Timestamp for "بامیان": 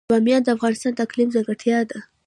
0.09-0.41